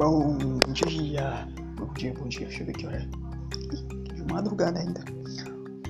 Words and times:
Bom 0.00 0.38
dia, 0.72 1.46
bom 1.76 1.92
dia, 1.92 2.14
bom 2.14 2.26
dia. 2.26 2.46
Deixa 2.46 2.62
eu 2.62 2.66
ver 2.68 2.72
que 2.72 2.86
hora 2.86 2.96
é. 2.96 4.14
De 4.14 4.32
madrugada 4.32 4.80
ainda. 4.80 5.04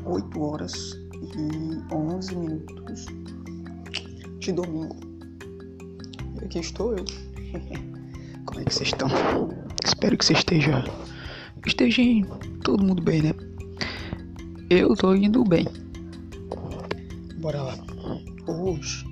8 0.04 0.40
horas 0.40 0.98
e 1.14 1.94
11 1.94 2.34
minutos 2.34 3.06
de 4.40 4.50
domingo. 4.50 4.96
E 6.42 6.44
aqui 6.44 6.58
estou 6.58 6.96
eu. 6.96 7.04
Como 8.46 8.60
é 8.60 8.64
que 8.64 8.74
vocês 8.74 8.88
estão? 8.88 9.06
Espero 9.84 10.18
que 10.18 10.24
você 10.24 10.32
esteja. 10.32 10.82
Esteja 11.64 12.02
todo 12.64 12.82
mundo 12.82 13.00
bem, 13.00 13.22
né? 13.22 13.32
Eu 14.68 14.96
tô 14.96 15.14
indo 15.14 15.44
bem. 15.44 15.68
Bora 17.36 17.62
lá. 17.62 17.74
Hoje. 18.48 19.04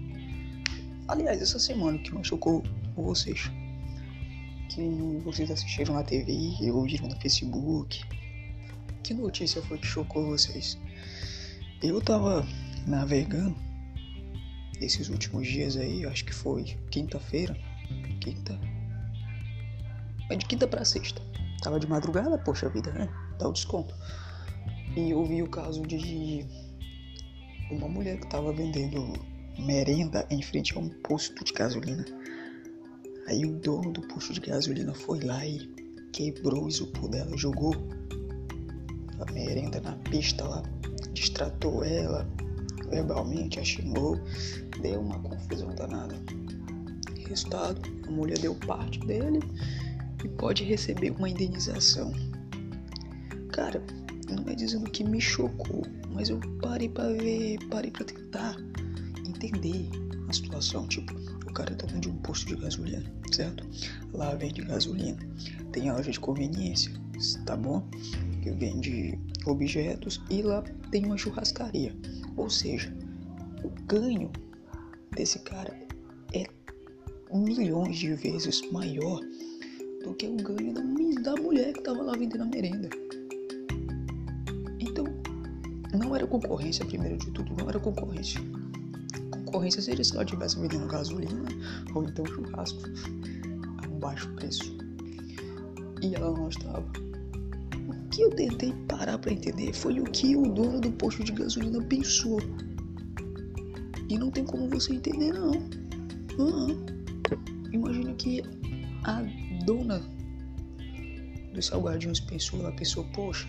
Aliás, 1.06 1.40
essa 1.40 1.60
semana 1.60 1.98
que 1.98 2.12
machucou 2.12 2.64
vocês 2.96 3.48
que 4.78 5.20
vocês 5.24 5.50
assistiram 5.50 5.94
na 5.94 6.04
TV 6.04 6.32
e 6.60 6.70
ouviram 6.70 7.08
no 7.08 7.20
Facebook? 7.20 8.04
Que 9.02 9.12
notícia 9.12 9.60
foi 9.62 9.78
que 9.78 9.86
chocou 9.86 10.26
vocês? 10.26 10.78
Eu 11.82 12.00
tava 12.00 12.46
navegando 12.86 13.56
esses 14.80 15.08
últimos 15.08 15.48
dias 15.48 15.76
aí, 15.76 16.06
acho 16.06 16.24
que 16.24 16.32
foi 16.32 16.76
quinta-feira. 16.90 17.56
Quinta. 18.20 18.58
É 20.30 20.36
de 20.36 20.46
quinta 20.46 20.68
pra 20.68 20.84
sexta. 20.84 21.20
Tava 21.62 21.80
de 21.80 21.88
madrugada, 21.88 22.38
poxa 22.38 22.68
vida, 22.68 22.92
né? 22.92 23.08
Dá 23.38 23.48
o 23.48 23.52
desconto. 23.52 23.94
E 24.96 25.10
eu 25.10 25.24
vi 25.24 25.42
o 25.42 25.48
caso 25.48 25.82
de 25.82 26.46
uma 27.70 27.88
mulher 27.88 28.20
que 28.20 28.28
tava 28.28 28.52
vendendo 28.52 29.12
merenda 29.58 30.24
em 30.30 30.40
frente 30.40 30.76
a 30.76 30.80
um 30.80 30.88
posto 30.88 31.42
de 31.42 31.52
gasolina. 31.52 32.04
Aí 33.28 33.44
o 33.44 33.52
dono 33.60 33.92
do 33.92 34.00
posto 34.08 34.32
de 34.32 34.40
gasolina 34.40 34.94
foi 34.94 35.20
lá 35.20 35.44
e 35.46 35.68
quebrou 36.12 36.64
o 36.64 36.68
isopor 36.68 37.10
dela, 37.10 37.36
jogou 37.36 37.74
a 39.20 39.32
merenda 39.32 39.80
na 39.82 39.92
pista 40.10 40.44
lá, 40.44 40.62
distratou 41.12 41.84
ela 41.84 42.26
verbalmente, 42.88 43.60
a 43.60 43.64
xingou, 43.64 44.18
deu 44.80 45.00
uma 45.00 45.18
confusão 45.18 45.74
danada. 45.74 46.14
Resultado, 47.28 47.82
a 48.06 48.10
mulher 48.10 48.38
deu 48.38 48.54
parte 48.54 48.98
dele 49.00 49.40
e 50.24 50.28
pode 50.28 50.64
receber 50.64 51.10
uma 51.10 51.28
indenização. 51.28 52.10
Cara, 53.52 53.82
não 54.30 54.50
é 54.50 54.54
dizendo 54.54 54.90
que 54.90 55.04
me 55.04 55.20
chocou, 55.20 55.82
mas 56.14 56.30
eu 56.30 56.40
parei 56.62 56.88
para 56.88 57.12
ver, 57.12 57.58
parei 57.68 57.90
para 57.90 58.06
tentar 58.06 58.56
entender 59.26 59.90
a 60.26 60.32
situação, 60.32 60.88
tipo, 60.88 61.12
cara 61.58 61.74
tá 61.74 61.86
dentro 61.86 62.00
de 62.02 62.08
um 62.10 62.16
posto 62.18 62.46
de 62.46 62.56
gasolina, 62.56 63.04
certo? 63.32 63.66
Lá 64.12 64.32
vende 64.36 64.62
gasolina. 64.62 65.18
Tem 65.72 65.88
a 65.88 65.96
loja 65.96 66.12
de 66.12 66.20
conveniência, 66.20 66.92
tá 67.44 67.56
bom? 67.56 67.82
Que 68.42 68.52
vende 68.52 69.18
objetos 69.44 70.22
e 70.30 70.40
lá 70.40 70.62
tem 70.92 71.04
uma 71.04 71.18
churrascaria. 71.18 71.92
Ou 72.36 72.48
seja, 72.48 72.94
o 73.64 73.70
ganho 73.86 74.30
desse 75.16 75.40
cara 75.40 75.76
é 76.32 76.46
milhões 77.34 77.98
de 77.98 78.14
vezes 78.14 78.62
maior 78.70 79.20
do 80.04 80.14
que 80.14 80.28
o 80.28 80.36
ganho 80.36 80.72
da, 80.72 80.80
da 81.22 81.42
mulher 81.42 81.72
que 81.72 81.82
tava 81.82 82.02
lá 82.04 82.12
vendendo 82.12 82.42
a 82.42 82.46
merenda. 82.46 82.88
Então, 84.78 85.04
não 85.92 86.14
era 86.14 86.24
concorrência, 86.24 86.86
primeiro 86.86 87.18
de 87.18 87.32
tudo, 87.32 87.52
não 87.58 87.68
era 87.68 87.80
concorrência 87.80 88.40
concorrência 89.48 89.80
seria 89.80 90.04
se 90.04 90.12
ela 90.12 90.24
estivesse 90.24 90.58
vendendo 90.60 90.86
gasolina 90.86 91.48
ou 91.94 92.04
então 92.04 92.24
churrasco 92.26 92.82
a 93.82 93.88
baixo 93.98 94.28
preço. 94.34 94.76
E 96.02 96.14
ela 96.14 96.30
não 96.32 96.48
estava. 96.48 96.84
O 97.88 98.08
que 98.10 98.22
eu 98.22 98.30
tentei 98.30 98.72
parar 98.86 99.18
para 99.18 99.32
entender 99.32 99.72
foi 99.72 100.00
o 100.00 100.04
que 100.04 100.36
o 100.36 100.42
dono 100.52 100.80
do 100.80 100.90
posto 100.92 101.24
de 101.24 101.32
gasolina 101.32 101.82
pensou. 101.82 102.38
E 104.08 104.18
não 104.18 104.30
tem 104.30 104.44
como 104.44 104.68
você 104.68 104.94
entender, 104.94 105.32
não. 105.32 105.52
Uhum. 106.38 106.86
Imagina 107.72 108.14
que 108.14 108.42
a 109.04 109.22
dona 109.64 110.02
dos 111.52 111.66
salgadinhos 111.66 112.20
pensou, 112.20 112.60
ela 112.60 112.72
pensou, 112.72 113.04
poxa, 113.12 113.48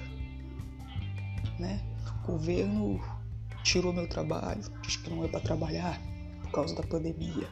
né? 1.59 1.81
O 2.23 2.31
governo 2.31 2.99
tirou 3.63 3.93
meu 3.93 4.07
trabalho, 4.07 4.61
diz 4.81 4.97
que 4.97 5.09
não 5.09 5.23
é 5.23 5.27
para 5.27 5.39
trabalhar 5.39 6.01
por 6.41 6.51
causa 6.51 6.75
da 6.75 6.83
pandemia. 6.83 7.47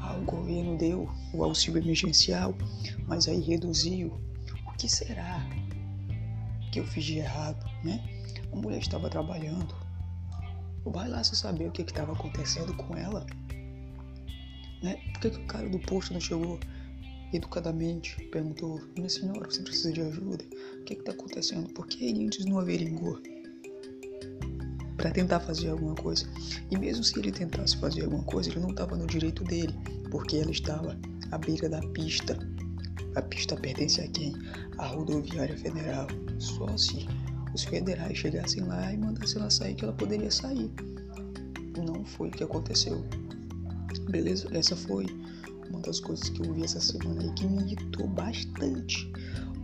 Ah, 0.00 0.16
o 0.16 0.24
governo 0.24 0.76
deu 0.76 1.08
o 1.32 1.44
auxílio 1.44 1.82
emergencial, 1.82 2.54
mas 3.06 3.28
aí 3.28 3.40
reduziu. 3.40 4.12
O 4.66 4.72
que 4.76 4.88
será 4.88 5.40
que 6.70 6.80
eu 6.80 6.84
fiz 6.84 7.04
de 7.04 7.18
errado, 7.18 7.64
né? 7.82 8.02
A 8.52 8.56
mulher 8.56 8.78
estava 8.78 9.08
trabalhando. 9.08 9.74
Vai 10.84 11.08
lá 11.08 11.24
se 11.24 11.34
saber 11.34 11.68
o 11.68 11.72
que 11.72 11.82
estava 11.82 12.12
acontecendo 12.12 12.74
com 12.74 12.94
ela. 12.96 13.26
Né? 14.82 14.96
Por 15.12 15.20
que, 15.22 15.30
que 15.30 15.38
o 15.38 15.46
cara 15.46 15.68
do 15.68 15.78
posto 15.80 16.12
não 16.12 16.20
chegou 16.20 16.60
educadamente? 17.32 18.22
Perguntou, 18.26 18.80
minha 18.96 19.08
senhora, 19.08 19.50
você 19.50 19.62
precisa 19.62 19.92
de 19.92 20.02
ajuda? 20.02 20.44
O 20.80 20.84
que 20.84 20.94
está 20.94 21.12
acontecendo? 21.12 21.68
Por 21.72 21.86
que 21.86 22.04
ele 22.04 22.26
antes 22.26 22.44
não 22.44 22.58
averigou? 22.58 23.20
Para 24.96 25.10
tentar 25.10 25.40
fazer 25.40 25.68
alguma 25.68 25.94
coisa. 25.94 26.26
E 26.70 26.78
mesmo 26.78 27.04
se 27.04 27.18
ele 27.18 27.30
tentasse 27.30 27.76
fazer 27.76 28.04
alguma 28.04 28.24
coisa, 28.24 28.50
ele 28.50 28.60
não 28.60 28.70
estava 28.70 28.96
no 28.96 29.06
direito 29.06 29.44
dele, 29.44 29.74
porque 30.10 30.36
ela 30.36 30.50
estava 30.50 30.98
à 31.30 31.38
beira 31.38 31.68
da 31.68 31.80
pista. 31.88 32.38
A 33.14 33.22
pista 33.22 33.56
pertence 33.56 34.00
a 34.00 34.08
quem? 34.08 34.34
A 34.78 34.86
rodoviária 34.86 35.56
federal. 35.56 36.06
Só 36.38 36.76
se 36.76 37.06
os 37.54 37.64
federais 37.64 38.18
chegassem 38.18 38.62
lá 38.64 38.92
e 38.92 38.98
mandassem 38.98 39.40
ela 39.40 39.50
sair, 39.50 39.74
que 39.74 39.84
ela 39.84 39.94
poderia 39.94 40.30
sair. 40.30 40.70
Não 41.76 42.04
foi 42.04 42.28
o 42.28 42.30
que 42.30 42.44
aconteceu. 42.44 43.04
Beleza? 44.10 44.48
Essa 44.52 44.76
foi 44.76 45.06
uma 45.70 45.80
das 45.80 46.00
coisas 46.00 46.28
que 46.28 46.46
eu 46.46 46.52
vi 46.52 46.64
essa 46.64 46.80
semana 46.80 47.22
aí 47.22 47.32
que 47.32 47.46
me 47.46 47.62
irritou 47.62 48.06
bastante. 48.08 49.10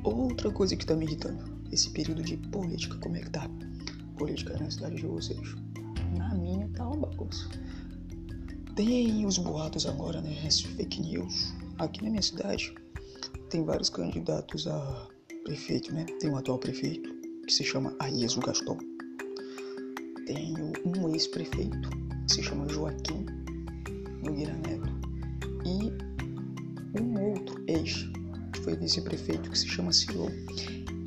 Outra 0.03 0.51
coisa 0.51 0.75
que 0.75 0.85
tá 0.85 0.97
me 0.97 1.05
irritando, 1.05 1.45
esse 1.71 1.91
período 1.91 2.23
de 2.23 2.37
política, 2.37 2.97
como 2.97 3.17
é 3.17 3.21
que 3.21 3.31
tá? 3.31 3.49
Política 4.13 4.57
na 4.59 4.71
cidade 4.71 4.97
de 4.97 5.07
vocês. 5.07 5.55
Na 6.17 6.35
minha 6.35 6.69
tá 6.69 6.87
uma 6.87 7.09
bagunça. 7.09 7.49
Tem 8.77 9.27
os 9.27 9.39
boatos 9.39 9.87
agora, 9.87 10.21
né? 10.21 10.37
As 10.47 10.61
fake 10.61 11.01
news. 11.01 11.53
Aqui 11.79 12.03
na 12.03 12.11
minha 12.11 12.23
cidade 12.23 12.75
tem 13.51 13.65
vários 13.65 13.91
candidatos 13.91 14.67
a 14.67 15.09
prefeito, 15.45 15.93
né? 15.93 16.07
Tem 16.21 16.31
um 16.31 16.37
atual 16.37 16.59
prefeito 16.59 17.13
que 17.47 17.53
se 17.53 17.65
chama 17.65 17.95
Aieso 17.99 18.41
Gaston. 18.41 18.79
Tem 20.27 20.55
um 20.87 21.09
ex-prefeito 21.13 21.91
que 22.27 22.33
se 22.33 22.43
chama 22.43 22.69
Joaquim 22.69 23.27
Nogueira 24.23 24.55
Neto. 24.55 24.91
E 25.67 27.01
um 27.01 27.21
outro 27.31 27.63
ex 27.67 28.09
que 28.53 28.61
foi 28.61 28.77
vice-prefeito 28.77 29.51
que 29.51 29.59
se 29.59 29.69
chama 29.69 29.93
Silon. 29.93 30.31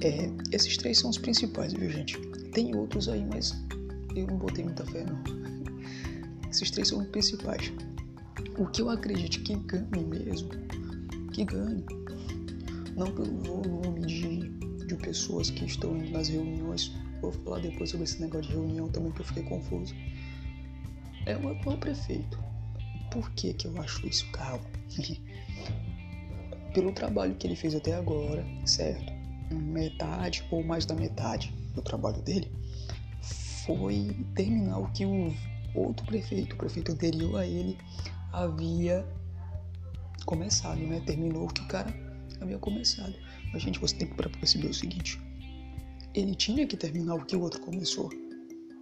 É, 0.03 0.29
esses 0.51 0.77
três 0.77 0.99
são 0.99 1.09
os 1.09 1.17
principais, 1.17 1.73
viu 1.73 1.89
gente? 1.89 2.19
Tem 2.55 2.73
outros 2.73 3.09
aí, 3.09 3.25
mas 3.25 3.53
eu 4.15 4.25
não 4.27 4.37
botei 4.37 4.63
muita 4.63 4.85
fé 4.85 5.03
não. 5.03 5.21
Esses 6.49 6.71
três 6.71 6.87
são 6.87 6.99
os 7.01 7.07
principais. 7.09 7.69
O 8.57 8.65
que 8.67 8.81
eu 8.81 8.89
acredito 8.89 9.43
que 9.43 9.55
ganhe 9.55 10.05
mesmo, 10.05 10.47
que 11.33 11.43
ganhe, 11.43 11.83
não 12.95 13.11
pelo 13.11 13.43
volume 13.43 14.05
de, 14.05 14.87
de 14.87 14.95
pessoas 14.95 15.49
que 15.49 15.65
estão 15.65 15.97
indo 15.97 16.11
nas 16.11 16.29
reuniões. 16.29 16.93
Vou 17.21 17.33
falar 17.33 17.59
depois 17.59 17.89
sobre 17.89 18.05
esse 18.05 18.21
negócio 18.21 18.47
de 18.47 18.53
reunião 18.53 18.87
também 18.87 19.11
que 19.11 19.19
eu 19.19 19.25
fiquei 19.25 19.43
confuso. 19.43 19.93
É 21.25 21.35
o 21.35 21.49
atual 21.49 21.77
prefeito. 21.77 22.41
Por 23.11 23.29
que 23.31 23.53
que 23.53 23.67
eu 23.67 23.81
acho 23.81 24.07
isso, 24.07 24.25
calma? 24.31 24.63
Pelo 26.73 26.93
trabalho 26.93 27.35
que 27.35 27.47
ele 27.47 27.55
fez 27.57 27.75
até 27.75 27.95
agora, 27.95 28.45
certo? 28.65 29.11
Metade 29.53 30.45
ou 30.49 30.63
mais 30.63 30.85
da 30.85 30.95
metade 30.95 31.53
do 31.75 31.81
trabalho 31.81 32.21
dele 32.21 32.51
foi 33.65 34.15
terminar 34.35 34.79
o 34.79 34.91
que 34.91 35.05
o 35.05 35.33
outro 35.73 36.05
prefeito, 36.05 36.53
o 36.53 36.57
prefeito 36.57 36.91
anterior 36.91 37.37
a 37.37 37.45
ele, 37.45 37.77
havia 38.31 39.05
começado, 40.25 40.79
né? 40.79 41.01
Terminou 41.05 41.45
o 41.45 41.47
que 41.47 41.61
o 41.61 41.67
cara 41.67 41.93
havia 42.39 42.57
começado. 42.59 43.13
Mas, 43.51 43.61
gente, 43.61 43.79
você 43.79 43.95
tem 43.95 44.07
que 44.07 44.15
perceber 44.15 44.67
o 44.67 44.73
seguinte: 44.73 45.19
ele 46.13 46.35
tinha 46.35 46.65
que 46.67 46.77
terminar 46.77 47.15
o 47.15 47.25
que 47.25 47.35
o 47.35 47.41
outro 47.41 47.61
começou. 47.61 48.09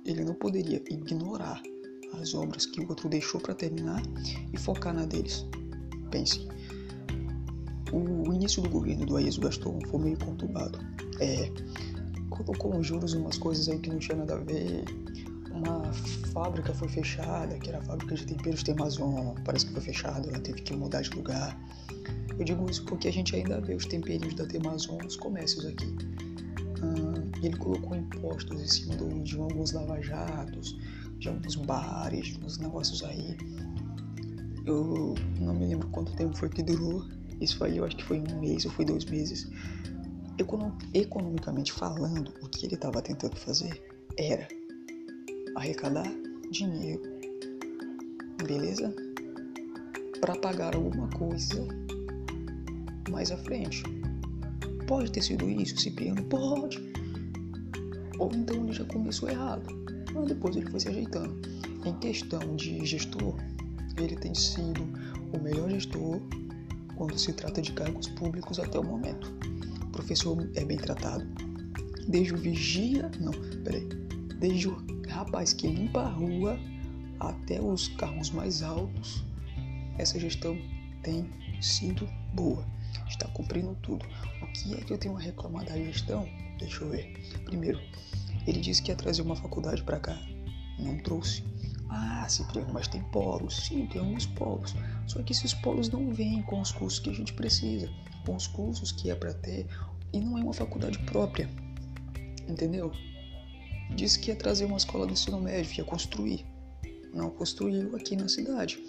Ele 0.05 0.23
não 0.23 0.33
poderia 0.33 0.81
ignorar 0.89 1.61
as 2.21 2.33
obras 2.33 2.65
que 2.65 2.81
o 2.81 2.89
outro 2.89 3.09
deixou 3.09 3.39
para 3.39 3.55
terminar 3.55 4.01
e 4.51 4.57
focar 4.57 4.93
na 4.93 5.05
deles. 5.05 5.45
Pense. 6.11 6.47
O 7.91 8.33
início 8.33 8.61
do 8.61 8.69
governo 8.69 9.05
do 9.05 9.17
Aieso 9.17 9.39
Gaston 9.39 9.79
foi 9.87 10.01
meio 10.01 10.17
conturbado. 10.19 10.79
É, 11.19 11.49
colocou 12.33 12.75
uns 12.75 12.87
juros 12.87 13.13
umas 13.13 13.37
coisas 13.37 13.69
aí 13.69 13.79
que 13.79 13.89
não 13.89 13.99
tinha 13.99 14.17
nada 14.17 14.35
a 14.35 14.39
ver. 14.39 14.85
Uma 15.51 15.93
fábrica 16.33 16.73
foi 16.73 16.89
fechada, 16.89 17.57
que 17.59 17.69
era 17.69 17.77
a 17.77 17.81
fábrica 17.83 18.15
de 18.15 18.25
temperos 18.25 18.63
Temazon, 18.63 19.35
parece 19.45 19.67
que 19.67 19.73
foi 19.73 19.81
fechada, 19.81 20.27
ela 20.27 20.39
teve 20.39 20.61
que 20.61 20.73
mudar 20.73 21.01
de 21.01 21.11
lugar. 21.11 21.57
Eu 22.37 22.43
digo 22.43 22.69
isso 22.69 22.83
porque 22.85 23.07
a 23.07 23.13
gente 23.13 23.35
ainda 23.35 23.61
vê 23.61 23.75
os 23.75 23.85
temperinhos 23.85 24.33
da 24.33 24.45
Temazon 24.45 24.97
nos 25.03 25.15
comércios 25.15 25.65
aqui. 25.65 25.95
Ah, 26.81 27.23
ele 27.43 27.55
colocou 27.57 27.95
impostos 27.95 28.61
em 28.61 28.67
cima 28.67 28.95
do, 28.95 29.07
de 29.21 29.37
alguns 29.37 29.71
lava-jatos, 29.71 30.75
de 31.19 31.29
alguns 31.29 31.55
bares, 31.55 32.37
uns 32.43 32.57
negócios 32.57 33.03
aí. 33.03 33.37
Eu 34.65 35.13
não 35.39 35.53
me 35.53 35.67
lembro 35.67 35.87
quanto 35.89 36.15
tempo 36.15 36.35
foi 36.35 36.49
que 36.49 36.63
durou. 36.63 37.05
Isso 37.39 37.63
aí 37.63 37.77
eu 37.77 37.85
acho 37.85 37.95
que 37.95 38.03
foi 38.03 38.19
um 38.19 38.39
mês 38.39 38.65
ou 38.65 38.71
foi 38.71 38.85
dois 38.85 39.05
meses. 39.05 39.49
Econom 40.37 40.71
economicamente 40.93 41.71
falando, 41.71 42.33
o 42.41 42.49
que 42.49 42.65
ele 42.65 42.75
estava 42.75 43.01
tentando 43.01 43.35
fazer 43.35 43.81
era 44.17 44.47
arrecadar 45.55 46.11
dinheiro, 46.49 47.01
beleza? 48.45 48.93
Para 50.19 50.35
pagar 50.35 50.75
alguma 50.75 51.07
coisa 51.09 51.67
mais 53.11 53.31
à 53.31 53.37
frente. 53.37 53.83
Pode 54.87 55.11
ter 55.11 55.21
sido 55.21 55.49
isso, 55.49 55.79
se 55.79 55.91
piano? 55.91 56.23
Pode. 56.23 56.79
Ou 58.19 58.31
então 58.33 58.63
ele 58.63 58.73
já 58.73 58.85
começou 58.85 59.29
errado. 59.29 59.67
Mas 60.13 60.27
depois 60.27 60.55
ele 60.55 60.69
foi 60.69 60.79
se 60.79 60.89
ajeitando. 60.89 61.39
Em 61.85 61.93
questão 61.99 62.55
de 62.55 62.85
gestor, 62.85 63.35
ele 63.97 64.15
tem 64.15 64.33
sido 64.33 64.81
o 65.33 65.41
melhor 65.41 65.69
gestor 65.69 66.19
quando 66.95 67.17
se 67.17 67.33
trata 67.33 67.61
de 67.61 67.71
cargos 67.73 68.07
públicos 68.09 68.59
até 68.59 68.79
o 68.79 68.83
momento. 68.83 69.33
Professor 69.93 70.49
é 70.55 70.65
bem 70.65 70.77
tratado. 70.77 71.23
Desde 72.07 72.33
o 72.33 72.37
vigia, 72.37 73.09
não, 73.21 73.31
peraí, 73.63 73.87
desde 74.39 74.67
o 74.67 74.85
rapaz 75.07 75.53
que 75.53 75.67
limpa 75.67 76.01
a 76.01 76.09
rua 76.09 76.59
até 77.19 77.61
os 77.61 77.87
carros 77.89 78.31
mais 78.31 78.61
altos, 78.63 79.23
essa 79.97 80.19
gestão 80.19 80.57
tem 81.03 81.29
sido 81.61 82.09
boa, 82.33 82.65
está 83.07 83.27
cumprindo 83.29 83.77
tudo. 83.83 84.03
O 84.41 84.47
que 84.47 84.73
é 84.73 84.77
que 84.77 84.91
eu 84.91 84.97
tenho 84.97 85.15
a 85.15 85.19
reclamar 85.19 85.63
da 85.63 85.77
gestão? 85.77 86.27
Deixa 86.57 86.83
eu 86.83 86.89
ver. 86.89 87.13
Primeiro, 87.45 87.79
ele 88.47 88.59
disse 88.59 88.81
que 88.81 88.91
ia 88.91 88.97
trazer 88.97 89.21
uma 89.21 89.35
faculdade 89.35 89.83
para 89.83 89.99
cá, 89.99 90.19
não 90.79 90.97
trouxe. 90.97 91.43
Ah, 91.95 92.27
Cipriano, 92.27 92.73
mas 92.73 92.87
tem 92.87 93.03
polos. 93.11 93.67
Sim, 93.67 93.85
tem 93.85 94.01
alguns 94.01 94.25
polos. 94.25 94.73
Só 95.05 95.21
que 95.21 95.31
esses 95.31 95.53
polos 95.53 95.89
não 95.89 96.09
vêm 96.11 96.41
com 96.41 96.59
os 96.59 96.71
cursos 96.71 96.99
que 96.99 97.11
a 97.11 97.13
gente 97.13 97.33
precisa, 97.33 97.87
com 98.25 98.35
os 98.35 98.47
cursos 98.47 98.91
que 98.91 99.11
é 99.11 99.15
para 99.15 99.31
ter, 99.35 99.67
e 100.11 100.19
não 100.19 100.39
é 100.39 100.41
uma 100.41 100.53
faculdade 100.53 100.97
própria. 100.99 101.47
Entendeu? 102.49 102.91
Disse 103.95 104.19
que 104.19 104.31
ia 104.31 104.35
trazer 104.35 104.65
uma 104.65 104.77
escola 104.77 105.05
do 105.05 105.13
ensino 105.13 105.39
médio, 105.39 105.71
ia 105.77 105.83
construir. 105.83 106.43
Não 107.13 107.29
construiu 107.29 107.95
aqui 107.95 108.15
na 108.15 108.27
cidade. 108.27 108.79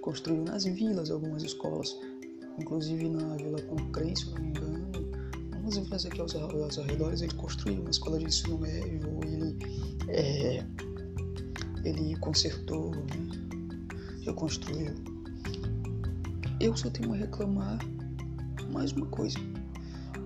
Construiu 0.00 0.42
nas 0.42 0.64
vilas 0.64 1.10
algumas 1.10 1.42
escolas. 1.42 1.94
Inclusive 2.58 3.10
na 3.10 3.36
Vila 3.36 3.60
Concrense, 3.62 4.24
se 4.24 4.30
não 4.30 4.40
me 4.40 4.48
engano. 4.48 4.90
Umas 5.60 5.76
vilas 5.76 6.06
aqui 6.06 6.18
aos, 6.18 6.34
aos 6.34 6.78
arredores 6.78 7.20
ele 7.20 7.34
construiu 7.34 7.82
uma 7.82 7.90
escola 7.90 8.18
de 8.18 8.24
ensino 8.24 8.56
médio. 8.56 9.20
Ele 9.22 9.58
é, 10.08 10.64
ele 11.84 12.16
consertou, 12.16 12.90
né? 12.90 13.04
reconstruiu. 14.24 14.94
Eu 16.60 16.76
só 16.76 16.88
tenho 16.90 17.12
a 17.12 17.16
reclamar 17.16 17.78
mais 18.72 18.92
uma 18.92 19.06
coisa: 19.06 19.38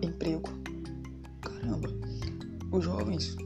emprego. 0.03 0.49
Caramba, 1.41 1.89
os 2.71 2.85
jovens, 2.85 3.37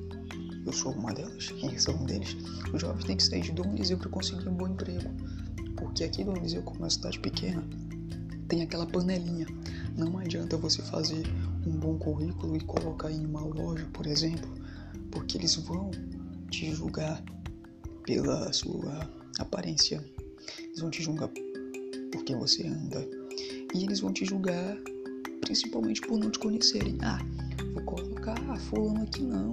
eu 0.67 0.73
sou 0.73 0.93
uma 0.93 1.13
delas, 1.13 1.49
quem 1.61 1.79
sou 1.79 1.95
um 1.95 2.05
deles, 2.05 2.37
os 2.73 2.81
jovens 2.81 3.05
têm 3.05 3.17
que 3.17 3.23
sair 3.23 3.41
de 3.41 3.53
Dom 3.53 3.73
Eliseu 3.75 3.99
para 3.99 4.09
conseguir 4.09 4.49
um 4.49 4.55
bom 4.55 4.69
emprego. 4.69 5.11
Porque 5.77 6.05
aqui 6.05 6.23
Dom 6.23 6.37
Eliseu, 6.37 6.63
como 6.63 6.81
é 6.81 6.83
uma 6.83 6.91
cidade 6.91 7.19
pequena, 7.19 7.65
tem 8.49 8.63
aquela 8.63 8.87
panelinha. 8.87 9.47
Não 9.97 10.19
adianta 10.19 10.57
você 10.57 10.83
fazer 10.83 11.27
um 11.67 11.73
bom 11.73 11.99
currículo 11.99 12.57
e 12.57 12.61
colocar 12.61 13.11
em 13.11 13.27
uma 13.27 13.41
loja, 13.41 13.87
por 13.93 14.07
exemplo, 14.07 14.51
porque 15.11 15.37
eles 15.37 15.55
vão 15.57 15.91
te 16.51 16.75
julgar 16.75 17.23
pela 18.05 18.53
sua 18.53 19.09
aparência. 19.39 20.05
Eles 20.59 20.81
vão 20.81 20.91
te 20.91 21.03
julgar 21.03 21.29
por 22.13 22.25
quem 22.25 22.37
você 22.39 22.67
anda. 22.67 23.07
E 23.75 23.85
eles 23.85 24.01
vão 24.01 24.13
te 24.13 24.25
julgar 24.25 24.77
principalmente 25.41 26.01
por 26.01 26.19
não 26.19 26.31
te 26.31 26.39
conhecerem. 26.39 26.97
Ah, 27.03 27.19
vou 27.75 27.83
colocar 27.85 28.37
fulano 28.59 29.03
aqui 29.03 29.23
não. 29.23 29.53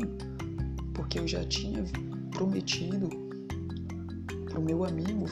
Porque 0.94 1.19
eu 1.19 1.28
já 1.28 1.44
tinha 1.46 1.84
prometido 2.31 3.10
pro 4.46 4.62
meu 4.62 4.84
amigo 4.84 5.25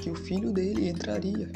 que 0.00 0.10
o 0.10 0.14
filho 0.14 0.52
dele 0.52 0.88
entraria. 0.88 1.50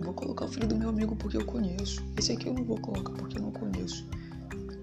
Vou 0.00 0.14
colocar 0.14 0.44
o 0.44 0.48
filho 0.48 0.68
do 0.68 0.76
meu 0.76 0.88
amigo 0.90 1.16
porque 1.16 1.36
eu 1.36 1.44
conheço. 1.44 2.04
Esse 2.18 2.32
aqui 2.32 2.48
eu 2.48 2.54
não 2.54 2.64
vou 2.64 2.78
colocar 2.78 3.12
porque 3.12 3.38
eu 3.38 3.42
não 3.42 3.52
conheço 3.52 4.06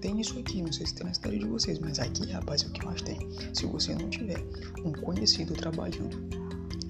tem 0.04 0.20
isso 0.20 0.38
aqui, 0.38 0.60
não 0.60 0.70
sei 0.70 0.84
se 0.84 0.94
tem 0.94 1.06
na 1.06 1.14
cidade 1.14 1.38
de 1.38 1.46
vocês, 1.46 1.78
mas 1.78 1.98
aqui, 1.98 2.30
rapaz, 2.30 2.62
é 2.62 2.66
o 2.66 2.70
que 2.70 2.84
mais 2.84 3.00
tem. 3.00 3.16
Se 3.54 3.64
você 3.64 3.94
não 3.94 4.10
tiver 4.10 4.38
um 4.84 4.92
conhecido 4.92 5.54
trabalhando 5.54 6.20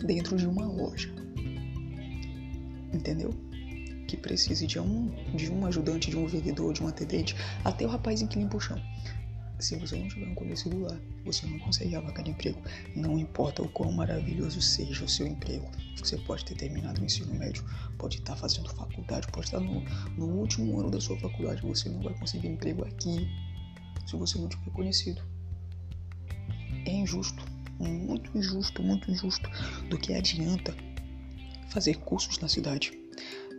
dentro 0.05 0.37
de 0.37 0.49
uma 0.49 0.67
loja, 0.67 1.15
entendeu? 2.93 3.31
Que 4.09 4.17
precise 4.17 4.67
de 4.67 4.81
um, 4.81 5.13
de 5.33 5.49
um 5.49 5.65
ajudante, 5.65 6.11
de 6.11 6.17
um 6.17 6.27
vendedor, 6.27 6.73
de 6.73 6.83
um 6.83 6.89
atendente, 6.89 7.37
até 7.65 7.87
o 7.87 7.89
rapazinho 7.89 8.29
que 8.29 8.37
limpa 8.37 8.57
o 8.57 8.61
chão. 8.61 8.83
Se 9.61 9.77
você 9.77 9.97
não 9.97 10.09
tiver 10.09 10.27
um 10.27 10.35
conhecido 10.35 10.81
lá, 10.81 10.99
você 11.25 11.47
não 11.47 11.59
consegue 11.61 11.95
a 11.95 12.01
de 12.01 12.31
emprego. 12.31 12.61
Não 12.95 13.19
importa 13.19 13.63
o 13.63 13.69
quão 13.69 13.93
maravilhoso 13.93 14.61
seja 14.61 15.05
o 15.05 15.09
seu 15.09 15.27
emprego. 15.27 15.71
Você 15.97 16.19
pode 16.19 16.45
ter 16.45 16.57
terminado 16.57 17.01
o 17.01 17.05
ensino 17.05 17.33
médio, 17.35 17.65
pode 17.97 18.19
estar 18.19 18.37
fazendo 18.37 18.69
faculdade, 18.75 19.27
pode 19.29 19.47
estar 19.47 19.61
no, 19.61 19.81
no 20.17 20.27
último 20.27 20.79
ano 20.81 20.91
da 20.91 21.01
sua 21.01 21.19
faculdade. 21.19 21.63
Você 21.63 21.89
não 21.89 22.03
vai 22.03 22.13
conseguir 22.19 22.49
emprego 22.49 22.85
aqui 22.85 23.29
se 24.07 24.17
você 24.17 24.39
não 24.39 24.49
tiver 24.49 24.71
conhecido. 24.73 25.23
É 26.87 26.91
injusto, 26.91 27.43
muito 27.79 28.37
injusto, 28.37 28.83
muito 28.83 29.11
injusto. 29.11 29.49
Do 29.89 29.97
que 29.97 30.15
adianta 30.15 30.75
fazer 31.71 31.95
cursos 31.99 32.39
na 32.39 32.49
cidade, 32.49 32.93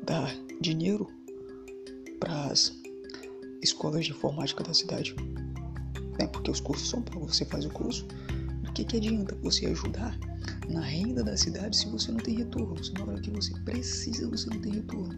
dar 0.06 0.31
dinheiro 0.62 1.07
para 2.19 2.48
as 2.48 2.74
escolas 3.62 4.06
de 4.06 4.12
informática 4.12 4.63
da 4.63 4.74
cidade 4.74 5.15
né? 6.19 6.27
Porque 6.27 6.51
os 6.51 6.59
cursos 6.59 6.89
são 6.89 7.01
pagos, 7.01 7.35
você 7.35 7.45
faz 7.45 7.65
o 7.65 7.69
curso. 7.69 8.06
Do 8.63 8.71
que, 8.73 8.83
que 8.83 8.97
adianta 8.97 9.35
você 9.41 9.65
ajudar 9.67 10.17
na 10.69 10.81
renda 10.81 11.23
da 11.23 11.38
cidade 11.38 11.77
se 11.77 11.88
você 11.89 12.12
não 12.12 12.19
tem 12.19 12.36
retorno? 12.36 12.84
Se 12.84 12.93
na 12.93 13.05
hora 13.05 13.22
que 13.22 13.31
você 13.31 13.53
precisa 13.62 14.29
você 14.29 14.50
não 14.50 14.60
tem 14.60 14.74
retorno. 14.74 15.15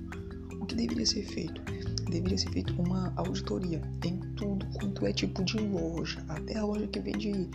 O 0.60 0.66
que 0.66 0.76
deveria 0.76 1.06
ser 1.06 1.24
feito? 1.24 1.62
Deveria 2.10 2.38
ser 2.38 2.52
feito 2.52 2.74
uma 2.82 3.14
auditoria 3.16 3.82
em 4.06 4.20
tudo 4.36 4.66
quanto 4.74 5.06
é 5.06 5.14
tipo 5.14 5.44
de 5.44 5.58
loja, 5.58 6.24
até 6.30 6.58
a 6.58 6.66
loja 6.66 6.88
que 6.88 7.00
vende 7.00 7.50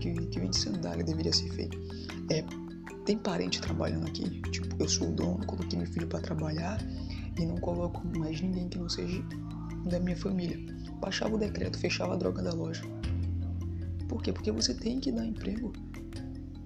que, 0.00 0.12
que 0.12 0.40
vende 0.40 0.56
sandália 0.56 1.04
deveria 1.04 1.32
ser 1.32 1.50
feito. 1.50 1.78
É, 2.30 2.44
tem 3.04 3.18
parente 3.18 3.60
trabalhando 3.60 4.06
aqui, 4.06 4.40
tipo, 4.50 4.74
eu 4.78 4.88
sou 4.88 5.08
o 5.08 5.12
dono, 5.12 5.44
coloquei 5.46 5.78
meu 5.78 5.88
filho 5.88 6.06
para 6.06 6.20
trabalhar 6.20 6.80
e 7.38 7.46
não 7.46 7.56
coloco 7.56 8.06
mais 8.18 8.40
ninguém 8.40 8.68
que 8.68 8.78
não 8.78 8.88
seja 8.88 9.22
da 9.86 9.98
minha 9.98 10.16
família 10.16 10.58
baixava 11.02 11.34
o 11.34 11.38
decreto, 11.38 11.76
fechava 11.78 12.14
a 12.14 12.16
droga 12.16 12.40
da 12.40 12.52
loja. 12.52 12.82
Por 14.08 14.22
quê? 14.22 14.32
Porque 14.32 14.52
você 14.52 14.72
tem 14.72 15.00
que 15.00 15.10
dar 15.10 15.26
emprego 15.26 15.72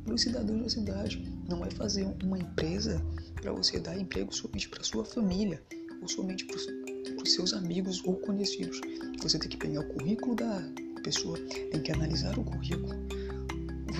para 0.05 0.15
os 0.15 0.21
cidadãos 0.21 0.63
da 0.63 0.69
cidade. 0.69 1.25
Não 1.49 1.65
é 1.65 1.71
fazer 1.71 2.07
uma 2.23 2.39
empresa 2.39 3.03
para 3.41 3.51
você 3.53 3.81
dar 3.81 3.99
emprego 3.99 4.33
somente 4.35 4.69
para 4.69 4.85
sua 4.85 5.05
família 5.05 5.63
ou 6.03 6.09
somente 6.09 6.45
para 6.45 6.57
os 6.57 7.33
seus 7.33 7.55
amigos 7.55 8.03
ou 8.05 8.17
conhecidos. 8.17 8.79
Você 9.23 9.39
tem 9.39 9.49
que 9.49 9.57
pegar 9.57 9.81
o 9.81 9.89
currículo 9.89 10.35
da 10.37 10.63
pessoa, 11.03 11.39
tem 11.71 11.81
que 11.81 11.93
analisar 11.93 12.39
o 12.39 12.45
currículo, 12.45 12.95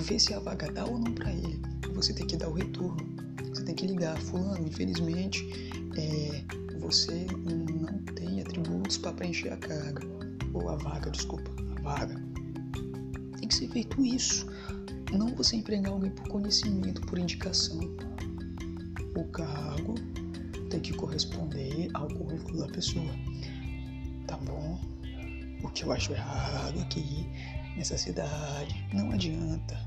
ver 0.03 0.19
se 0.21 0.35
a 0.35 0.39
vaga 0.39 0.71
dá 0.71 0.85
ou 0.85 0.99
não 0.99 1.15
para 1.15 1.33
ele. 1.33 1.61
Você 1.95 2.13
tem 2.13 2.27
que 2.27 2.37
dar 2.37 2.49
o 2.49 2.53
retorno. 2.53 3.17
Você 3.49 3.65
tem 3.65 3.75
que 3.75 3.87
ligar, 3.87 4.21
fulano, 4.21 4.67
infelizmente, 4.69 5.43
é, 5.97 6.45
você 6.79 7.27
não 7.39 7.99
tem 8.15 8.43
atributos 8.43 8.99
para 8.99 9.13
preencher 9.15 9.49
a 9.49 9.57
carga 9.57 10.16
ou 10.57 10.69
a 10.71 10.77
vaga, 10.77 11.11
desculpa, 11.11 11.51
a 11.77 11.81
vaga. 11.83 12.15
Tem 13.39 13.49
que 13.49 13.55
ser 13.55 13.69
feito 13.69 14.05
isso. 14.05 14.47
Não 15.13 15.35
você 15.35 15.57
empregar 15.57 15.93
alguém 15.93 16.11
por 16.11 16.29
conhecimento, 16.29 17.01
por 17.03 17.19
indicação. 17.19 17.79
O 19.15 19.25
cargo 19.25 19.95
tem 20.71 20.81
que 20.81 20.93
corresponder 20.95 21.89
ao 21.95 22.09
currículo 22.09 22.59
da 22.59 22.69
pessoa. 22.69 23.13
Tá 24.27 24.37
bom? 24.39 24.81
O 25.63 25.69
que 25.71 25.85
eu 25.85 25.93
acho 25.93 26.13
errado 26.13 26.81
aqui 26.81 27.27
nessa 27.77 27.97
cidade 27.97 28.87
não 28.93 29.11
adianta 29.13 29.79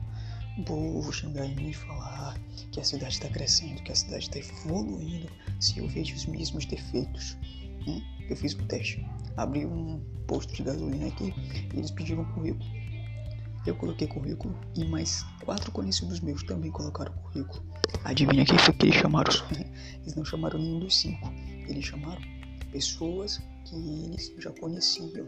o 0.58 0.64
povo 0.64 1.12
chegar 1.12 1.46
em 1.46 1.56
mim 1.56 1.70
e 1.70 1.74
falar 1.74 2.40
que 2.72 2.80
a 2.80 2.84
cidade 2.84 3.14
está 3.14 3.30
crescendo, 3.30 3.82
que 3.84 3.92
a 3.92 3.96
cidade 3.96 4.26
está 4.26 4.40
evoluindo, 4.40 5.30
se 5.60 5.80
eu 5.80 5.88
vejo 5.88 6.16
os 6.16 6.26
mesmos 6.26 6.66
defeitos. 6.66 7.38
Hum? 7.88 8.02
Eu 8.30 8.36
fiz 8.36 8.54
um 8.56 8.66
teste 8.68 9.06
abri 9.40 9.66
um 9.66 10.02
posto 10.28 10.54
de 10.54 10.64
gasolina 10.64 11.08
aqui 11.08 11.34
e 11.74 11.78
eles 11.78 11.92
pediram 11.92 12.26
currículo. 12.34 12.70
Eu 13.66 13.76
coloquei 13.76 14.08
currículo 14.08 14.56
e 14.76 14.86
mais 14.86 15.24
quatro 15.44 15.72
conhecidos 15.72 16.20
meus 16.20 16.44
também 16.44 16.72
colocaram 16.72 17.14
currículo. 17.14 17.64
Adivinha 18.04 18.46
quem 18.46 18.58
foi 18.58 18.74
que 18.74 18.86
eles 18.88 18.96
chamaram? 18.96 19.32
Eles 20.02 20.16
não 20.16 20.24
chamaram 20.24 20.60
nenhum 20.60 20.80
dos 20.80 20.98
cinco. 20.98 21.32
Eles 21.68 21.86
chamaram 21.86 22.22
pessoas 22.72 23.42
que 23.66 23.76
eles 23.76 24.34
já 24.38 24.52
conheciam. 24.52 25.28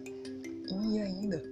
E 0.72 1.00
ainda 1.00 1.44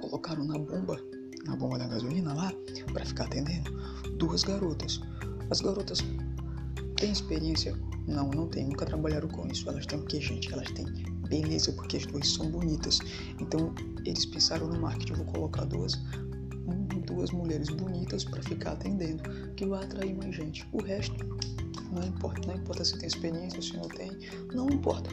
colocaram 0.00 0.44
na 0.44 0.56
bomba, 0.56 1.00
na 1.44 1.56
bomba 1.56 1.78
da 1.78 1.88
gasolina 1.88 2.32
lá, 2.32 2.52
para 2.92 3.04
ficar 3.04 3.24
atendendo, 3.24 3.70
duas 4.16 4.44
garotas. 4.44 5.00
As 5.50 5.60
garotas 5.60 5.98
têm 6.96 7.10
experiência? 7.10 7.74
Não, 8.06 8.30
não 8.30 8.46
tem. 8.48 8.66
Nunca 8.66 8.86
trabalharam 8.86 9.28
com 9.28 9.46
isso. 9.48 9.68
Elas 9.68 9.84
têm 9.86 9.98
o 9.98 10.04
que, 10.04 10.20
gente? 10.20 10.52
Elas 10.52 10.70
têm 10.70 10.86
beleza, 11.26 11.72
porque 11.72 11.96
as 11.96 12.06
duas 12.06 12.28
são 12.28 12.50
bonitas. 12.50 12.98
Então 13.40 13.74
eles 14.04 14.26
pensaram 14.26 14.68
no 14.68 14.80
marketing, 14.80 15.14
vou 15.14 15.26
colocar 15.26 15.64
duas 15.64 15.98
duas 17.06 17.30
mulheres 17.30 17.68
bonitas 17.68 18.24
para 18.24 18.42
ficar 18.42 18.72
atendendo, 18.72 19.22
que 19.54 19.64
vai 19.64 19.84
atrair 19.84 20.14
mais 20.14 20.34
gente. 20.34 20.66
O 20.72 20.82
resto 20.82 21.14
não 21.92 22.02
importa, 22.04 22.46
não 22.46 22.56
importa 22.56 22.84
se 22.84 22.98
tem 22.98 23.06
experiência, 23.06 23.62
se 23.62 23.74
não 23.76 23.88
tem, 23.88 24.10
não 24.52 24.68
importa. 24.68 25.10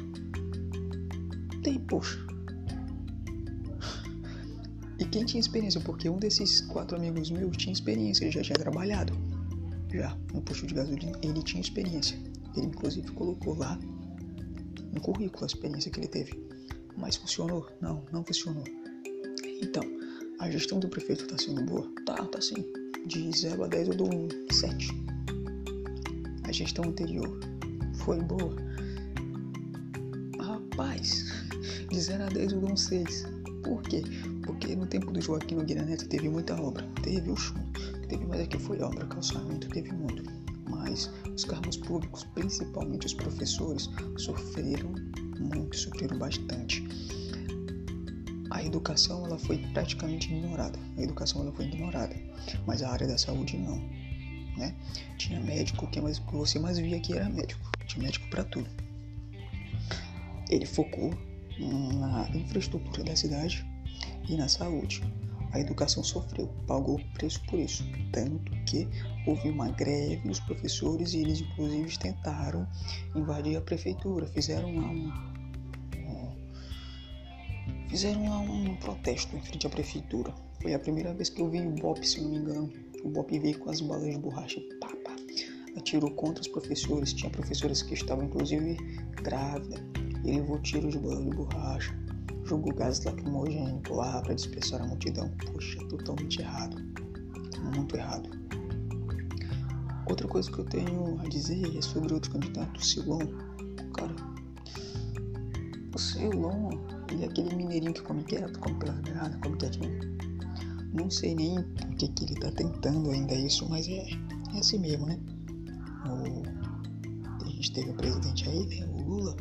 Tem, 1.62 1.80
poxa. 1.80 2.20
E 5.00 5.06
quem 5.06 5.26
tinha 5.26 5.40
experiência? 5.40 5.80
Porque 5.82 6.10
um 6.10 6.18
desses 6.18 6.62
quatro 6.62 6.98
amigos 6.98 7.32
meus 7.32 7.56
tinha 7.58 7.74
experiência, 7.74 8.26
ele 8.26 8.32
já 8.32 8.42
tinha 8.42 8.58
trabalhado. 8.58 9.14
Já, 9.94 10.18
no 10.34 10.42
posto 10.42 10.66
de 10.66 10.74
gasolina, 10.74 11.18
ele 11.22 11.42
tinha 11.44 11.62
experiência. 11.62 12.18
Ele 12.56 12.68
inclusive 12.68 13.10
colocou 13.12 13.56
lá 13.58 13.80
no 14.94 15.02
currículo 15.02 15.44
a 15.44 15.48
experiência 15.48 15.92
que 15.92 16.00
ele 16.00 16.08
teve. 16.08 16.40
Mas 16.96 17.16
funcionou? 17.16 17.68
Não, 17.82 18.04
não 18.12 18.24
funcionou. 18.24 18.64
Então, 19.62 19.84
a 20.40 20.50
gestão 20.50 20.80
do 20.80 20.88
prefeito 20.88 21.24
está 21.24 21.38
sendo 21.38 21.64
boa? 21.64 21.90
Tá, 22.06 22.16
tá 22.26 22.40
sim. 22.40 22.64
De 23.08 23.32
0 23.36 23.64
a 23.64 23.68
10 23.68 23.88
eu 23.90 23.96
dou 23.96 24.14
um 24.14 24.28
7. 24.52 24.88
A 26.44 26.52
gestão 26.52 26.86
anterior 26.86 27.40
foi 27.96 28.22
boa? 28.22 28.56
Rapaz, 30.40 31.26
de 31.90 32.00
0 32.00 32.24
a 32.24 32.28
10 32.28 32.54
eu 32.54 32.60
dou 32.62 32.72
um 32.72 32.78
6. 32.78 33.26
Por 33.64 33.82
quê? 33.84 34.04
Porque 34.46 34.76
no 34.76 34.86
tempo 34.86 35.12
do 35.12 35.22
Joaquim 35.22 35.56
Nogueira 35.56 35.84
Neto 35.84 36.08
teve 36.08 36.30
muita 36.30 36.62
obra. 36.62 36.86
Teve 37.02 37.32
o 37.32 37.36
chum, 37.36 37.56
teve 38.08 38.26
mais 38.26 38.42
aqui 38.42 38.60
foi 38.60 38.82
obra, 38.82 39.06
calçamento, 39.08 39.68
teve 39.70 39.92
muito. 39.92 40.24
Mas 40.70 41.10
os 41.36 41.46
cargos 41.46 41.78
públicos, 41.78 42.24
principalmente 42.36 43.06
os 43.06 43.14
professores, 43.14 43.90
sofreram 44.18 44.94
muito, 45.40 45.76
sofreram 45.76 46.18
bastante. 46.18 46.84
A 48.52 48.64
educação 48.64 49.26
ela 49.26 49.38
foi 49.38 49.58
praticamente 49.74 50.32
ignorada. 50.32 50.78
A 50.98 51.02
educação 51.02 51.42
ela 51.42 51.52
foi 51.52 51.66
ignorada, 51.66 52.16
mas 52.68 52.84
a 52.84 52.92
área 52.92 53.08
da 53.08 53.18
saúde 53.18 53.58
não. 53.58 53.78
Né? 54.58 54.76
Tinha 55.18 55.40
médico, 55.40 55.88
que 55.88 56.00
mais, 56.00 56.20
você 56.20 56.60
mais 56.60 56.78
via 56.78 57.00
que 57.00 57.14
era 57.14 57.28
médico. 57.30 57.62
Tinha 57.88 58.04
médico 58.04 58.30
para 58.30 58.44
tudo. 58.44 58.70
Ele 60.50 60.66
focou 60.66 61.12
na 61.60 62.30
infraestrutura 62.36 63.04
da 63.04 63.16
cidade 63.16 63.66
e 64.30 64.36
na 64.36 64.48
saúde. 64.48 65.02
A 65.52 65.60
educação 65.60 66.04
sofreu, 66.04 66.48
pagou 66.68 67.00
o 67.00 67.14
preço 67.14 67.42
por 67.46 67.60
isso. 67.60 67.84
Tanto 68.12 68.52
que 68.66 68.88
houve 69.26 69.50
uma 69.50 69.70
greve 69.70 70.28
dos 70.28 70.40
professores 70.42 71.14
e 71.14 71.20
eles, 71.20 71.42
inclusive, 71.42 71.98
tentaram 71.98 72.68
invadir 73.16 73.58
a 73.58 73.62
prefeitura. 73.62 74.28
Fizeram 74.28 74.76
lá 74.76 74.88
um, 74.88 75.12
um, 75.98 76.32
fizeram 77.90 78.30
lá 78.30 78.40
um 78.40 78.76
protesto 78.78 79.36
em 79.36 79.42
frente 79.42 79.68
à 79.68 79.70
prefeitura. 79.70 80.34
Foi 80.62 80.74
a 80.74 80.80
primeira 80.80 81.14
vez 81.14 81.30
que 81.30 81.42
eu 81.42 81.50
vi 81.50 81.62
o 81.62 81.72
BOP, 81.72 82.04
se 82.06 82.22
não 82.22 82.30
me 82.30 82.38
engano. 82.38 82.72
O 83.04 83.10
BOP 83.10 83.40
veio 83.40 83.60
com 83.60 83.70
as 83.70 83.82
balas 83.82 84.12
de 84.12 84.18
borracha 84.18 84.62
pá, 84.80 84.90
atirou 85.78 86.12
contra 86.12 86.42
os 86.42 86.48
professores. 86.48 87.14
Tinha 87.14 87.30
professoras 87.30 87.82
que 87.82 87.94
estavam, 87.94 88.26
inclusive, 88.26 88.78
grávidas. 89.22 89.82
Ele 90.24 90.38
levou 90.40 90.60
tiros 90.62 90.94
de 90.94 91.00
bala 91.00 91.22
de 91.22 91.36
borracha 91.36 92.04
jogou 92.46 92.74
gás 92.74 93.04
lacrimogênico 93.04 93.96
lá 93.96 94.22
para 94.22 94.34
dispersar 94.34 94.82
a 94.82 94.88
multidão. 94.88 95.30
Poxa, 95.46 95.80
totalmente 95.88 96.42
errado. 96.42 96.76
Muito 97.76 97.96
errado. 97.96 98.43
Outra 100.14 100.28
coisa 100.28 100.52
que 100.52 100.60
eu 100.60 100.66
tenho 100.66 101.20
a 101.22 101.28
dizer 101.28 101.76
é 101.76 101.82
sobre 101.82 102.14
outro 102.14 102.30
candidato, 102.30 102.80
o 102.80 102.86
Silon. 102.86 103.26
Cara, 103.96 104.16
o 105.92 105.98
Silon, 105.98 106.70
ele 107.10 107.24
é 107.24 107.26
aquele 107.26 107.56
mineirinho 107.56 107.92
que 107.96 108.04
come 108.04 108.24
quieto, 108.24 108.60
come 108.60 108.78
pela 108.78 108.92
beirada, 108.92 109.36
come 109.42 109.58
quietinho. 109.58 110.00
Não 110.94 111.10
sei 111.10 111.34
nem 111.34 111.58
o 111.58 111.96
que, 111.98 112.08
que 112.10 112.26
ele 112.26 112.36
tá 112.36 112.52
tentando 112.52 113.10
ainda 113.10 113.34
isso, 113.34 113.68
mas 113.68 113.88
é, 113.88 114.06
é 114.54 114.60
assim 114.60 114.78
mesmo, 114.78 115.08
né? 115.08 115.20
O, 116.06 117.44
a 117.44 117.50
gente 117.50 117.74
teve 117.74 117.90
o 117.90 117.96
presidente 117.96 118.48
aí, 118.48 118.68
né, 118.68 118.88
o 118.94 119.02
Lula 119.02 119.36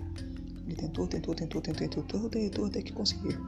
ele 0.67 0.75
tentou, 0.75 1.07
tentou, 1.07 1.35
tentou, 1.35 1.61
tentou, 1.61 1.87
tentou, 2.03 2.31
tentou 2.31 2.65
até 2.65 2.81
que 2.81 2.95
conseguiu. 2.95 3.39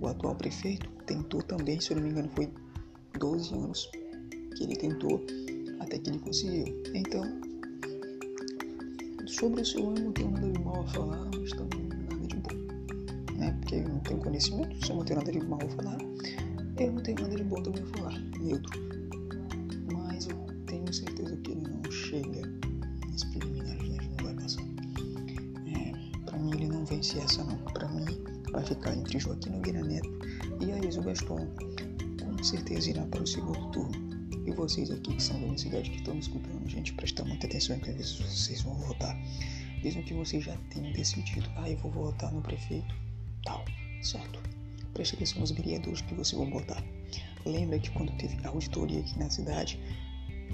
O 0.00 0.06
atual 0.06 0.36
prefeito 0.36 0.88
tentou 1.04 1.42
também, 1.42 1.80
se 1.80 1.90
eu 1.90 1.96
não 1.96 2.04
me 2.04 2.10
engano, 2.10 2.30
foi 2.36 2.48
12 3.18 3.54
anos 3.54 3.90
que 4.56 4.62
ele 4.62 4.76
tentou 4.76 5.20
até 5.90 5.98
que 5.98 6.10
ele 6.10 6.18
conseguiu. 6.20 6.82
Então, 6.94 7.24
sobre 9.26 9.62
o 9.62 9.66
seu 9.66 9.80
eu 9.80 9.90
não 9.90 10.12
tenho 10.12 10.30
nada 10.30 10.50
de 10.50 10.60
mal 10.60 10.80
a 10.80 10.86
falar, 10.86 11.30
mas 11.36 11.50
também 11.50 11.88
nada 11.88 12.26
de 12.26 12.36
bom. 12.36 13.34
Né? 13.36 13.56
Porque 13.60 13.74
eu 13.74 13.88
não 13.88 14.00
tenho 14.00 14.20
conhecimento, 14.20 14.86
se 14.86 14.92
eu 14.92 14.96
não 14.96 15.04
tenho 15.04 15.18
nada 15.18 15.32
de 15.32 15.40
mal 15.40 15.58
a 15.62 15.68
falar, 15.70 15.98
eu 16.78 16.92
não 16.92 17.02
tenho 17.02 17.20
nada 17.20 17.34
de 17.34 17.44
bom 17.44 17.62
também 17.62 17.82
a 17.82 17.86
falar. 17.98 18.18
Neutro. 18.40 18.80
Mas 19.92 20.28
eu 20.28 20.36
tenho 20.66 20.92
certeza 20.92 21.36
que 21.38 21.50
ele 21.50 21.62
não 21.68 21.90
chega 21.90 22.42
nas 23.10 23.24
preliminares, 23.24 23.88
né? 23.88 23.98
não 24.16 24.24
vai 24.24 24.34
passar 24.34 24.70
mim 26.40 26.52
ele 26.54 26.68
não 26.68 26.84
vence 26.84 27.18
essa 27.18 27.44
não. 27.44 27.56
Para 27.58 27.88
mim 27.88 28.06
vai 28.52 28.64
ficar 28.64 28.94
entre 28.96 29.18
Joaquim 29.18 29.50
Nogueira 29.50 29.82
Neto 29.82 30.10
e 30.60 30.72
Aísio 30.72 31.02
Gaston. 31.02 31.46
Com 32.22 32.44
certeza 32.44 32.90
irá 32.90 33.04
para 33.06 33.22
o 33.22 33.26
segundo 33.26 33.70
turno. 33.70 34.09
E 34.46 34.50
vocês 34.52 34.90
aqui 34.90 35.14
que 35.14 35.22
são 35.22 35.38
da 35.40 35.46
minha 35.46 35.58
cidade 35.58 35.90
que 35.90 35.96
estão 35.96 36.14
me 36.14 36.20
escutando, 36.20 36.68
gente, 36.68 36.92
presta 36.94 37.24
muita 37.24 37.46
atenção 37.46 37.78
que 37.78 37.90
vezes 37.92 38.18
vocês 38.18 38.62
vão 38.62 38.74
votar. 38.74 39.16
Mesmo 39.82 40.02
que 40.02 40.14
vocês 40.14 40.44
já 40.44 40.56
tenham 40.70 40.92
decidido, 40.92 41.48
ah, 41.56 41.68
eu 41.68 41.76
vou 41.78 41.90
votar 41.90 42.32
no 42.32 42.42
prefeito, 42.42 42.94
tal, 43.44 43.64
certo? 44.02 44.40
Preste 44.92 45.14
atenção 45.14 45.40
nos 45.40 45.50
vereadores 45.50 46.00
que 46.02 46.14
vocês 46.14 46.38
vão 46.38 46.50
votar. 46.50 46.82
Lembra 47.46 47.78
que 47.78 47.90
quando 47.90 48.12
teve 48.16 48.36
auditoria 48.46 49.00
aqui 49.00 49.18
na 49.18 49.30
cidade, 49.30 49.80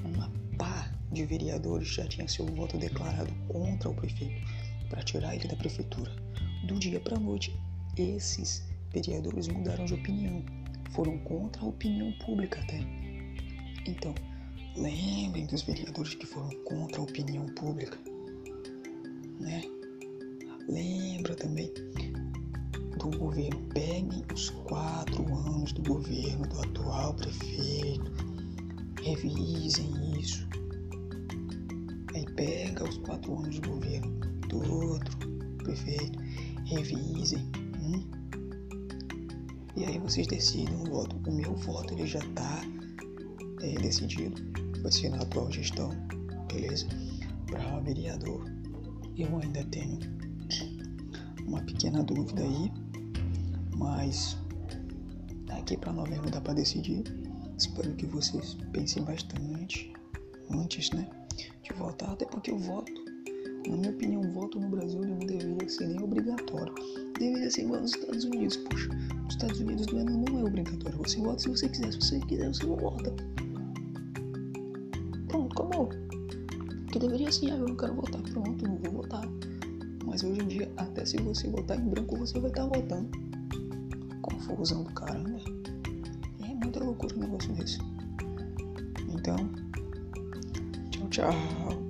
uma 0.05 0.31
pá 0.57 0.91
de 1.13 1.25
vereadores 1.25 1.89
já 1.89 2.07
tinha 2.07 2.29
seu 2.29 2.47
voto 2.47 2.79
declarado 2.79 3.33
contra 3.49 3.89
o 3.89 3.95
prefeito 3.95 4.47
para 4.89 5.03
tirar 5.03 5.35
ele 5.35 5.49
da 5.49 5.57
prefeitura. 5.57 6.11
Do 6.67 6.79
dia 6.79 7.01
para 7.01 7.17
a 7.17 7.21
noite, 7.21 7.55
esses 7.97 8.65
vereadores 8.93 9.49
mudaram 9.49 9.85
de 9.85 9.95
opinião, 9.95 10.45
foram 10.93 11.19
contra 11.19 11.63
a 11.63 11.67
opinião 11.67 12.13
pública 12.25 12.61
até. 12.61 13.06
Então, 13.87 14.15
lembrem 14.77 15.47
dos 15.47 15.63
vereadores 15.63 16.15
que 16.15 16.27
foram 16.27 16.51
contra 16.65 17.01
a 17.01 17.05
opinião 17.05 17.47
pública, 17.47 17.99
né? 19.39 19.63
Lembra 20.69 21.37
também 21.37 21.73
do 22.99 23.19
governo. 23.19 23.61
Peguem 23.73 24.25
os 24.35 24.51
quatro 24.51 25.23
anos 25.35 25.73
do 25.73 25.83
governo 25.83 26.47
do 26.49 26.61
atual 26.61 27.15
prefeito, 27.15 28.13
revisem 29.03 30.19
isso. 30.19 30.49
Aí 32.15 32.25
pega 32.35 32.85
os 32.85 32.99
quatro 32.99 33.39
anos 33.39 33.61
do 33.61 33.69
governo 33.69 34.11
do 34.49 34.75
outro, 34.75 35.17
perfeito. 35.65 36.19
Revisem. 36.65 37.49
Hum? 37.81 38.03
E 39.77 39.85
aí 39.85 39.99
vocês 39.99 40.27
decidem 40.27 40.75
o 40.75 40.85
voto. 40.87 41.17
O 41.29 41.33
meu 41.33 41.55
voto 41.55 41.95
ele 41.95 42.07
já 42.07 42.19
está 42.19 42.65
é, 43.67 43.79
decidido. 43.81 44.43
Vai 44.83 44.93
ser 44.93 45.11
na 45.11 45.19
atual 45.19 45.51
gestão, 45.51 45.91
beleza? 46.53 46.87
Para 47.47 47.81
vereador. 47.81 48.45
Eu 49.17 49.37
ainda 49.39 49.65
tenho 49.65 49.99
uma 51.47 51.61
pequena 51.63 52.03
dúvida 52.03 52.43
aí, 52.43 52.71
mas 53.77 54.37
daqui 55.47 55.77
para 55.77 55.93
novembro 55.93 56.31
dá 56.31 56.41
para 56.41 56.55
decidir. 56.55 57.05
Espero 57.59 57.95
que 57.95 58.07
vocês 58.07 58.57
pensem 58.73 59.03
bastante 59.03 59.93
antes, 60.51 60.91
né, 60.91 61.09
de 61.63 61.73
votar, 61.73 62.11
até 62.11 62.27
porque 62.27 62.53
o 62.53 62.59
voto 62.59 62.93
na 63.69 63.77
minha 63.77 63.91
opinião, 63.91 64.21
o 64.21 64.33
voto 64.33 64.61
no 64.61 64.69
Brasil 64.69 65.01
não 65.01 65.19
deveria 65.19 65.69
ser 65.69 65.89
nem 65.89 66.01
obrigatório. 66.01 66.73
Deveria 67.19 67.51
ser 67.51 67.63
igual 67.63 67.81
nos 67.81 67.95
Estados 67.95 68.25
Unidos. 68.25 68.57
Poxa, 68.59 68.89
nos 69.25 69.35
Estados 69.35 69.61
Unidos 69.61 69.87
não 69.89 70.01
é, 70.01 70.05
não 70.05 70.39
é 70.39 70.45
obrigatório. 70.45 70.99
Você 70.99 71.19
vota 71.19 71.39
se 71.41 71.49
você 71.49 71.69
quiser. 71.69 71.93
Se 71.93 71.99
você 71.99 72.21
quiser, 72.21 72.49
você 72.49 72.65
não 72.65 72.77
vota. 72.77 73.13
Ser, 77.31 77.51
ah, 77.51 77.57
eu 77.57 77.69
não 77.69 77.77
quero 77.77 77.95
votar. 77.95 78.23
Pronto, 78.23 78.65
não 78.67 78.77
vou 78.77 79.03
votar. 79.03 79.29
Mas 80.05 80.23
hoje 80.23 80.41
em 80.41 80.47
dia, 80.47 80.73
até 80.77 81.05
se 81.05 81.17
você 81.19 81.49
votar 81.49 81.79
em 81.79 81.89
branco, 81.89 82.17
você 82.17 82.39
vai 82.39 82.51
estar 82.51 82.67
votando. 82.67 83.11
Confusão 84.23 84.85
do 84.85 84.93
caramba. 84.93 85.39
É 86.43 86.55
muita 86.55 86.83
loucura 86.83 87.17
um 87.17 87.21
negócio 87.21 87.53
desse. 87.55 87.79
Então, 89.09 89.37
tchau, 90.91 91.09
tchau. 91.11 91.86